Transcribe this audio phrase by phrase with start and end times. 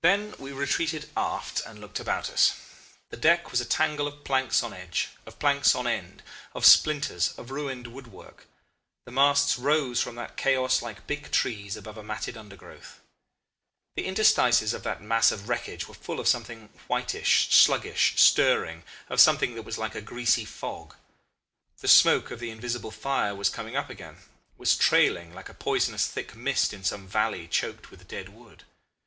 [0.00, 2.54] "Then we retreated aft and looked about us.
[3.10, 6.22] The deck was a tangle of planks on edge, of planks on end,
[6.54, 8.46] of splinters, of ruined woodwork.
[9.04, 13.00] The masts rose from that chaos like big trees above a matted undergrowth.
[13.94, 19.20] The interstices of that mass of wreckage were full of something whitish, sluggish, stirring of
[19.20, 20.96] something that was like a greasy fog.
[21.80, 24.16] The smoke of the invisible fire was coming up again,
[24.56, 28.64] was trailing, like a poisonous thick mist in some valley choked with dead wood.